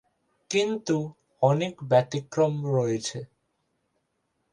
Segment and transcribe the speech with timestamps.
[0.49, 0.97] কিন্তু,
[1.41, 3.19] অনেক ব্যতিক্রম রয়েছে।